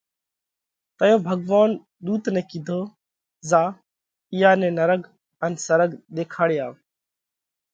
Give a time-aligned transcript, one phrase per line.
[0.97, 1.71] تئيون ڀڳوونَ
[2.05, 2.81] ۮُوت نئہ ڪِيڌو:
[3.49, 3.61] زا
[4.33, 5.01] اِيئا نئہ نرڳ
[5.43, 6.73] ان سرڳ ۮيکاڙي آوَ۔